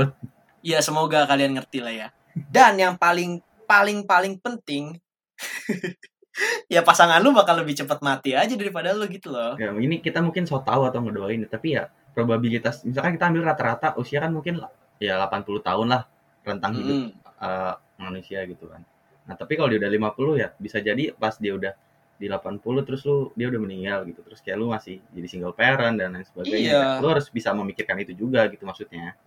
[0.65, 2.09] Ya semoga kalian ngerti lah ya.
[2.35, 4.97] Dan yang paling paling paling penting
[6.73, 9.55] ya pasangan lu bakal lebih cepat mati aja daripada lu gitu loh.
[9.57, 13.95] Ya ini kita mungkin so tahu atau ngedoain tapi ya probabilitas misalkan kita ambil rata-rata
[13.97, 14.59] usia kan mungkin
[14.99, 16.03] ya 80 tahun lah
[16.43, 16.97] rentang hidup
[17.39, 18.83] eh, manusia gitu kan.
[19.25, 21.73] Nah tapi kalau dia udah 50 ya bisa jadi pas dia udah
[22.15, 24.21] di 80 terus lu dia udah meninggal gitu.
[24.23, 26.71] Terus kayak lu masih jadi single parent dan lain sebagainya.
[26.71, 26.83] Iya.
[27.03, 29.19] lu harus bisa memikirkan itu juga gitu maksudnya.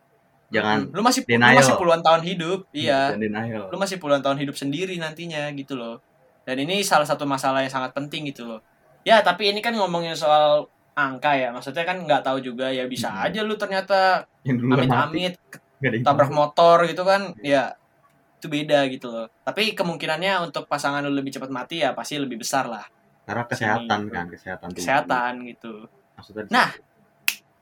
[0.47, 0.95] Jangan Mm.
[0.95, 1.60] lu masih lu denial.
[1.60, 3.12] masih puluhan tahun hidup iya.
[3.12, 3.67] dan denial.
[3.67, 6.00] Lu masih puluhan tahun hidup sendiri nantinya gitu loh.
[6.47, 8.63] Dan ini salah satu masalah yang sangat penting gitu loh.
[9.04, 11.52] Ya tapi ini kan ngomongin soal angka ya.
[11.52, 13.28] Maksudnya kan nggak tahu juga ya bisa Hmm.
[13.28, 15.36] aja lu ternyata amit-amit
[16.02, 17.76] tabrak motor gitu kan ya
[18.38, 22.41] itu beda gitu loh tapi kemungkinannya untuk pasangan lu lebih cepat mati ya pasti lebih
[22.41, 22.86] besar lah
[23.26, 24.13] karena kesehatan Sini.
[24.13, 24.78] kan kesehatan tubuh.
[24.80, 25.73] kesehatan gitu
[26.15, 26.69] maksudnya Nah,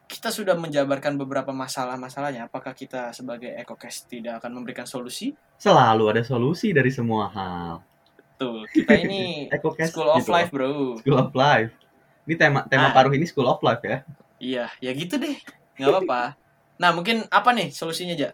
[0.05, 6.21] kita sudah menjabarkan beberapa masalah-masalahnya apakah kita sebagai EcoCast tidak akan memberikan solusi selalu ada
[6.21, 7.81] solusi dari semua hal
[8.35, 11.71] tuh kita ini Ecocast school of gitu life bro School of Life.
[12.25, 12.93] Ini tema tema Ah.
[12.93, 14.01] paruh ini School of Life ya.
[14.35, 15.37] Iya, ya gitu deh.
[15.77, 16.21] nggak apa-apa.
[16.75, 18.33] Nah, mungkin apa nih solusinya aja?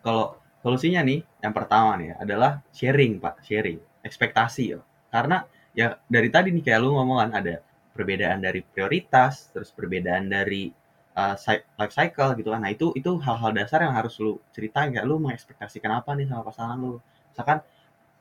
[0.00, 4.80] Kalau solusinya nih, yang pertama nih adalah sharing, Pak, sharing, ekspektasi ya.
[5.12, 5.44] Karena
[5.76, 7.54] ya dari tadi nih kayak lu ngomong kan ada
[7.96, 10.68] perbedaan dari prioritas, terus perbedaan dari
[11.16, 11.34] uh,
[11.80, 12.60] life cycle gitu kan.
[12.64, 16.42] Nah, itu itu hal-hal dasar yang harus lu ceritain kayak lu mengekspektasikan apa nih sama
[16.44, 17.00] pasangan lu.
[17.32, 17.58] Misalkan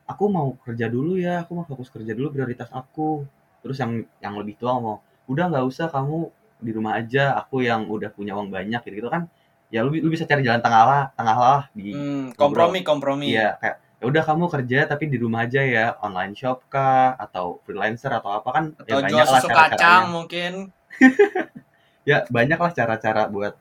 [0.08, 3.28] aku mau kerja dulu ya, aku mau fokus kerja dulu prioritas aku.
[3.65, 6.30] Terus yang yang lebih tua mau, udah nggak usah kamu
[6.62, 9.28] di rumah aja, aku yang udah punya uang banyak gitu, gitu kan.
[9.67, 13.34] Ya lu, lu bisa cari jalan tengah lah, tengah lah di Hmm, kompromi, kompromi.
[13.34, 17.60] Iya, kayak ya udah kamu kerja tapi di rumah aja ya, online shop kah atau
[17.63, 19.73] freelancer atau apa kan Atau ya jual banyak lah susu cara-caranya.
[19.73, 20.54] kacang mungkin.
[22.06, 23.58] Ya banyak lah cara-cara buat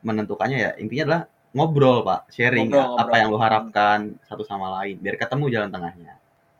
[0.00, 0.70] menentukannya ya.
[0.80, 3.18] Intinya adalah ngobrol, Pak, sharing Ngobrol, apa ngobrol.
[3.20, 6.12] yang lu harapkan satu sama lain biar ketemu jalan tengahnya.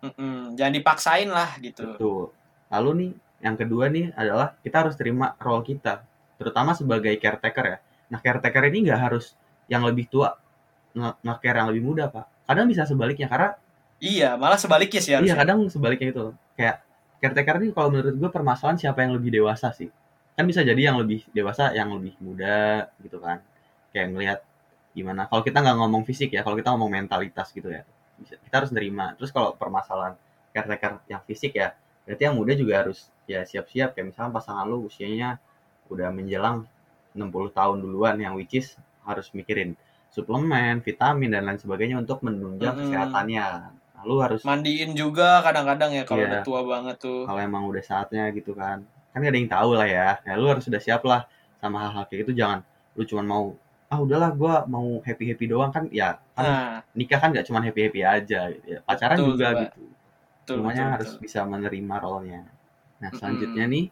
[0.02, 1.88] Mm-mm, Jangan dipaksain lah gitu.
[1.88, 2.22] Betul.
[2.68, 6.05] Lalu nih yang kedua nih adalah kita harus terima role kita,
[6.37, 7.78] terutama sebagai caretaker ya.
[8.12, 9.33] Nah, caretaker ini nggak harus
[9.72, 10.37] yang lebih tua
[10.92, 12.27] nge- nge-care yang lebih muda, Pak.
[12.48, 13.57] Kadang bisa sebaliknya karena
[14.03, 15.37] Iya, malah sebaliknya sih Iya harusnya.
[15.38, 16.25] kadang sebaliknya itu
[16.59, 16.83] kayak
[17.22, 19.88] caretaker ini kalau menurut gue permasalahan siapa yang lebih dewasa sih.
[20.35, 23.38] Kan bisa jadi yang lebih dewasa yang lebih muda gitu kan.
[23.94, 24.38] Kayak ngelihat
[24.92, 25.31] gimana.
[25.31, 27.87] Kalau kita nggak ngomong fisik ya kalau kita ngomong mentalitas gitu ya
[28.22, 29.14] kita harus nerima.
[29.18, 30.18] Terus kalau permasalahan
[30.51, 31.72] caretaker yang fisik ya
[32.03, 33.94] berarti yang muda juga harus ya siap-siap.
[33.94, 35.38] Kayak misalnya pasangan lu usianya
[35.94, 36.66] udah menjelang
[37.14, 39.75] 60 tahun duluan yang which is harus mikirin
[40.12, 42.85] suplemen, vitamin dan lain sebagainya untuk menunjang Mm-mm.
[42.85, 43.46] kesehatannya.
[43.96, 46.29] Nah, lu harus Mandiin juga kadang-kadang ya kalau Iya.
[46.29, 47.20] udah tua banget tuh.
[47.25, 50.48] kalau emang udah saatnya gitu kan kan gak ada yang tahu lah ya ya lu
[50.51, 51.22] harus sudah siap lah
[51.62, 52.61] sama hal-hal kayak gitu jangan
[52.98, 53.44] lu cuma mau
[53.92, 57.61] ah udahlah gue mau happy happy doang kan ya kan Nah, nikah kan nggak cuma
[57.61, 58.79] happy happy aja gitu ya.
[58.83, 59.61] pacaran Betul, juga Pak.
[59.68, 61.22] gitu betul, semuanya betul, harus betul.
[61.22, 62.40] bisa menerima role-nya
[62.98, 63.18] nah Mm-mm.
[63.20, 63.85] selanjutnya nih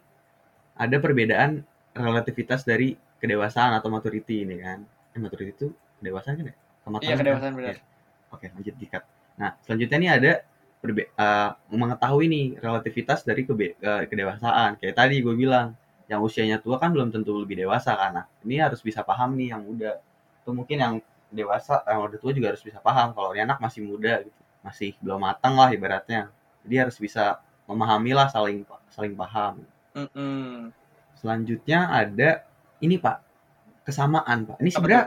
[0.75, 1.51] ada perbedaan
[1.93, 4.81] relativitas dari kedewasaan atau maturity ini kan?
[5.13, 5.67] Eh, maturity itu
[6.01, 6.55] kedewasaan kan ya?
[6.81, 7.21] Kematangan Iya, kan?
[7.21, 7.75] kedewasaan benar.
[7.77, 7.83] Iya.
[8.31, 9.03] oke lanjut dikat.
[9.37, 10.31] Nah selanjutnya nih ada
[10.81, 14.81] perbe eh, mengetahui nih relativitas dari kebe- eh, kedewasaan.
[14.81, 15.77] Kayak tadi gue bilang
[16.09, 19.61] yang usianya tua kan belum tentu lebih dewasa karena ini harus bisa paham nih yang
[19.63, 20.01] muda.
[20.41, 20.93] Atau mungkin yang
[21.31, 24.39] dewasa yang udah tua juga harus bisa paham kalau ini anak masih muda gitu.
[24.65, 26.31] Masih belum matang lah ibaratnya.
[26.65, 29.63] Jadi harus bisa memahami lah saling saling paham.
[29.91, 30.71] Mm-mm.
[31.19, 32.47] selanjutnya ada
[32.81, 33.17] ini pak.
[33.81, 34.57] Kesamaan pak.
[34.59, 35.03] Ini sebenarnya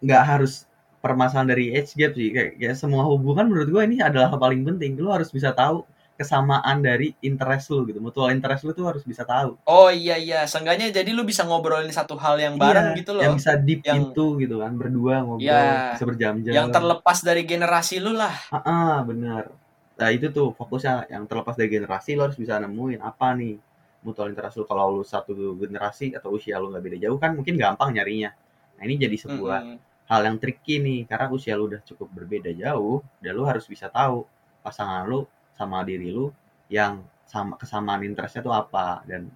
[0.00, 0.64] nggak harus
[1.00, 2.30] permasalahan dari age gap sih.
[2.30, 4.94] Kayak, kayak semua hubungan menurut gue ini adalah hal paling penting.
[4.94, 5.82] Lu harus bisa tahu
[6.14, 7.96] kesamaan dari interest lu gitu.
[7.96, 9.56] Mutual interest lu tuh harus bisa tahu.
[9.64, 13.22] Oh iya iya, seenggaknya jadi lu bisa ngobrolin satu hal yang bareng Iya, gitu loh.
[13.24, 14.76] yang bisa deep Yang- into gitu kan.
[14.76, 15.96] Berdua ngobrol Iya.
[15.96, 16.52] bisa berjam-jam.
[16.52, 18.36] Yang terlepas dari generasi lu lah.
[18.52, 19.48] ah bener.
[19.96, 21.08] Nah itu tuh fokusnya.
[21.08, 23.56] Yang terlepas dari generasi lo harus bisa nemuin apa nih
[24.04, 24.64] mutual interest lu.
[24.64, 28.32] Kalau lu satu generasi atau usia lu nggak beda jauh kan mungkin gampang nyarinya.
[28.76, 29.78] Nah ini jadi sebuah Mm-mm.
[30.08, 31.00] hal yang tricky nih.
[31.08, 34.24] Karena usia lu udah cukup berbeda jauh dan lu harus bisa tahu
[34.60, 35.24] pasangan lu
[35.56, 36.32] sama diri lu
[36.72, 39.04] yang sama kesamaan interestnya tuh apa.
[39.04, 39.28] Dan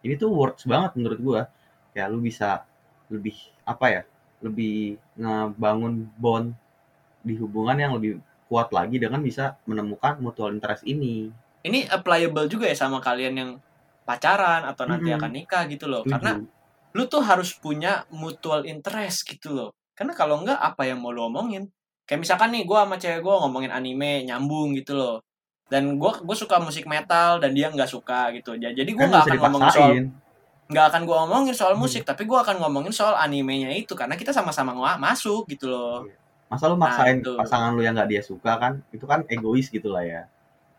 [0.00, 1.42] ini tuh works banget menurut gua.
[1.92, 2.64] Kayak lu bisa
[3.08, 4.02] lebih apa ya
[4.44, 6.52] lebih ngebangun bond
[7.24, 11.32] di hubungan yang lebih kuat lagi dengan bisa menemukan mutual interest ini.
[11.66, 13.50] Ini applicable juga ya sama kalian yang
[14.06, 16.06] pacaran atau nanti akan nikah gitu loh.
[16.06, 16.38] Karena
[16.94, 19.68] lu tuh harus punya mutual interest gitu loh.
[19.92, 21.66] Karena kalau enggak apa yang mau lu omongin?
[22.06, 25.16] Kayak misalkan nih gua sama cewek gua ngomongin anime nyambung gitu loh.
[25.66, 28.54] Dan gua gue suka musik metal dan dia nggak suka gitu.
[28.54, 29.90] Ja- Jadi gua kan nggak akan ngomongin soal
[30.66, 31.82] nggak akan gua omongin soal Hmm.
[31.82, 36.06] musik, tapi gua akan ngomongin soal animenya itu karena kita sama-sama masuk gitu loh.
[36.46, 37.34] masa lu Nah, maksain itu.
[37.34, 40.22] pasangan lu yang nggak dia suka kan itu kan egois gitu lah ya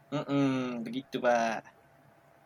[0.08, 1.68] Mm-mm, begitu pak.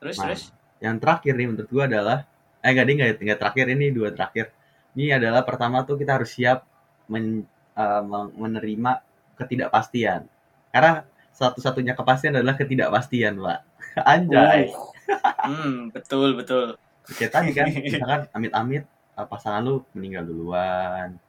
[0.02, 0.42] Terus Nah, terus.
[0.82, 2.18] Yang terakhir nih menurut gua adalah
[2.60, 4.46] eh enggak deh enggak, enggak terakhir ini dua terakhir
[4.94, 6.66] ini adalah pertama tuh kita harus siap
[7.08, 7.46] men-
[7.78, 8.92] men- menerima
[9.38, 10.26] ketidakpastian
[10.70, 13.60] karena satu-satunya kepastian adalah ketidakpastian pak
[14.12, 14.70] anjay
[15.12, 15.28] Uh.
[15.44, 16.80] hmm, betul betul.
[17.04, 21.20] kayak tadi kan misalkan amit-amit eh, pasangan lu meninggal duluan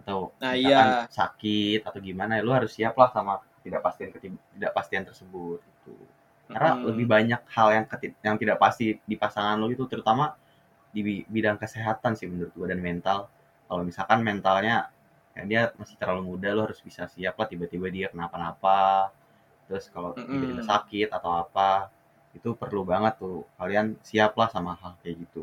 [0.00, 1.04] atau Nah, iya.
[1.12, 5.92] sakit atau gimana ya lu harus siap lah sama ketidakpastian ketidakpastian tersebut gitu
[6.52, 6.86] karena Mm-mm.
[6.88, 7.84] lebih banyak hal yang
[8.26, 10.24] yang tidak pasti di pasangan lo itu terutama
[10.94, 13.18] di bi- bidang kesehatan sih menurut gua dan mental.
[13.68, 14.76] Kalau misalkan mentalnya
[15.36, 19.12] ya dia masih terlalu muda lo harus bisa siap lah tiba-tiba dia kenapa-napa.
[19.68, 20.72] Terus kalau tiba-tiba Mm-mm.
[20.72, 21.90] sakit atau apa
[22.36, 25.42] itu perlu banget tuh kalian siap lah sama hal kayak gitu.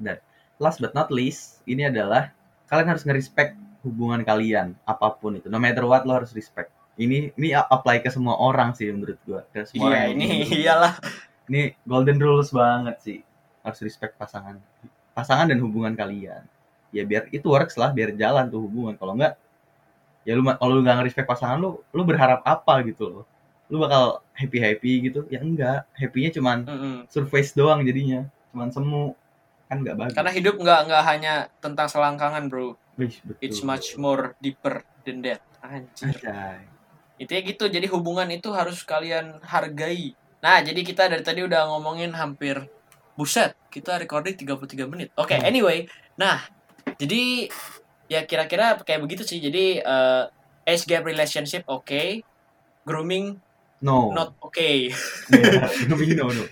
[0.00, 0.18] Dan
[0.62, 2.32] last but not least ini adalah
[2.70, 3.52] kalian harus nge-respect
[3.84, 5.48] hubungan kalian apa pun itu.
[5.52, 9.46] No matter what lo harus respect ini ini apply ke semua orang sih menurut gua
[9.48, 10.92] ke semua Iya orang ini iyalah.
[11.48, 13.18] ini golden rules banget sih
[13.62, 14.58] harus respect pasangan
[15.14, 16.42] pasangan dan hubungan kalian
[16.90, 19.38] ya biar itu works lah biar jalan tuh hubungan kalau enggak
[20.26, 23.24] ya lu kalau lu nggak nge-respect pasangan lu lu berharap apa gitu loh
[23.68, 26.96] lu bakal happy happy gitu ya enggak happynya cuman Mm-mm.
[27.08, 29.12] surface doang jadinya cuman semu
[29.68, 32.72] kan nggak bagus Karena hidup nggak nggak hanya tentang selangkangan bro.
[32.96, 33.44] Wih, betul.
[33.44, 35.44] It's much more deeper than that.
[35.60, 36.16] Anjir.
[36.24, 36.64] Anjay.
[37.18, 37.64] Intinya gitu.
[37.66, 40.14] Jadi hubungan itu harus kalian hargai.
[40.38, 42.62] Nah, jadi kita dari tadi udah ngomongin hampir
[43.18, 45.10] buset, kita recording 33 menit.
[45.18, 45.46] Oke, Hmm.
[45.50, 45.82] anyway.
[46.14, 46.38] Nah,
[46.94, 47.50] jadi
[48.06, 49.42] ya kira-kira kayak begitu sih.
[49.42, 50.24] Jadi eh,
[50.68, 52.22] age gap relationship oke,
[52.86, 53.36] grooming
[53.82, 54.70] no not oke.
[55.90, 56.44] no no no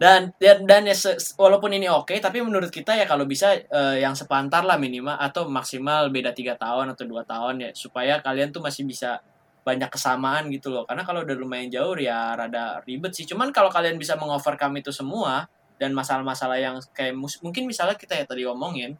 [0.00, 3.96] Dan dan, dan ya se- walaupun ini oke, tapi menurut kita ya kalau bisa eh,
[4.00, 8.48] yang sepantar lah minimal atau maksimal beda tiga tahun atau dua tahun ya supaya kalian
[8.48, 9.20] tuh masih bisa
[9.64, 10.84] banyak kesamaan gitu loh.
[10.84, 13.24] Karena kalau udah lumayan jauh ya rada ribet sih.
[13.24, 15.48] Cuman kalau kalian bisa mengovercome itu semua
[15.80, 18.94] dan masalah-masalah yang kayak mungkin misalnya kita ya tadi ngomongin,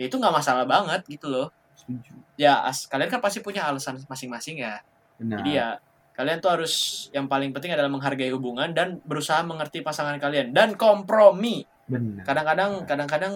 [0.00, 1.48] ya itu nggak masalah banget gitu loh.
[2.34, 4.80] Ya as, kalian kan pasti punya alasan masing-masing ya.
[5.20, 5.68] benar Jadi ya
[6.16, 10.72] kalian tuh harus yang paling penting adalah menghargai hubungan dan berusaha mengerti pasangan kalian dan
[10.74, 11.68] kompromi.
[11.84, 13.34] benar Kadang-kadang kadang-kadang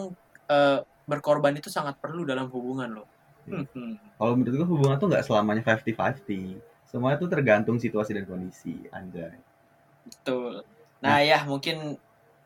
[0.49, 3.09] eh, berkorban itu sangat perlu dalam hubungan loh.
[3.49, 3.65] Iya.
[3.73, 8.75] Hmm, kalau menurut gua hubungan tuh nggak selamanya 50-50 semuanya tuh tergantung situasi dan kondisi
[8.91, 9.39] anjay
[10.03, 10.67] betul.
[11.01, 11.97] Nah, ya mungkin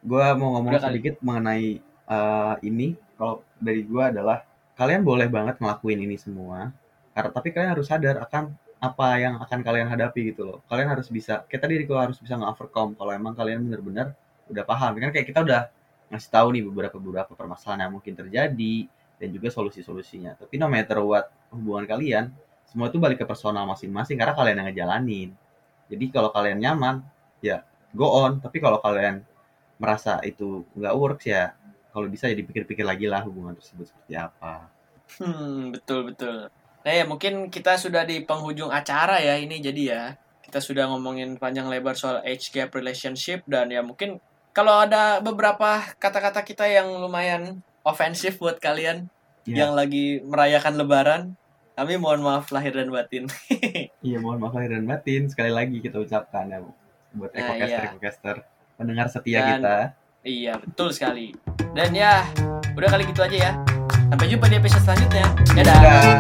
[0.05, 1.01] gue mau ngomong Udah kali.
[1.01, 4.45] sedikit mengenai eh, ini kalau dari gue adalah
[4.77, 6.71] kalian boleh banget ngelakuin ini semua
[7.17, 8.53] karena tapi kalian harus sadar akan
[8.85, 12.37] apa yang akan kalian hadapi gitu loh kalian harus bisa kita diri gue harus bisa
[12.37, 14.13] nge-overcome kalau emang kalian bener-bener
[14.53, 15.73] udah paham kan kayak kita udah
[16.13, 18.77] ngasih tahu nih beberapa beberapa permasalahan yang mungkin terjadi
[19.19, 20.37] dan juga solusi-solusinya.
[20.37, 22.25] Tapi no matter what hubungan kalian,
[22.75, 25.31] semua itu balik ke personal masing-masing karena kalian yang ngejalanin.
[25.87, 27.07] Jadi kalau kalian nyaman,
[27.39, 27.63] ya
[27.95, 28.43] go on.
[28.43, 29.23] Tapi kalau kalian
[29.79, 31.55] merasa itu nggak works ya,
[31.95, 34.67] kalau bisa ya dipikir-pikir lagi lah hubungan tersebut seperti apa.
[35.23, 36.51] Hmm, betul betul.
[36.83, 40.03] Nah ya mungkin kita sudah di penghujung acara ya ini jadi ya
[40.43, 44.19] kita sudah ngomongin panjang lebar soal age gap relationship dan ya mungkin
[44.51, 49.07] kalau ada beberapa kata-kata kita yang lumayan ofensif buat kalian
[49.45, 49.69] Iya.
[49.69, 51.23] yang lagi merayakan Lebaran,
[51.75, 53.27] kami mohon maaf lahir dan batin.
[54.01, 55.27] Iya, mohon maaf lahir dan batin.
[55.27, 56.61] Sekali lagi kita ucapkan ya
[57.11, 57.89] buat Nah, ekocaster iya.
[57.89, 58.37] ekocaster
[58.75, 59.77] pendengar setia Dan- kita.
[60.23, 61.33] iya betul sekali.
[61.73, 62.23] Dan ya
[62.73, 63.53] udah kali gitu aja ya.
[64.07, 65.27] Sampai jumpa di episode selanjutnya.
[65.53, 65.75] Dadah.
[65.75, 66.19] Dadah.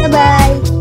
[0.00, 0.79] Bye bye.